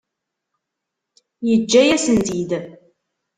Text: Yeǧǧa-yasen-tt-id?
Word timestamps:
Yeǧǧa-yasen-tt-id? 1.47 2.51